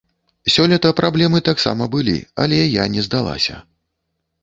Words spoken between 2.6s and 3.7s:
я не здалася.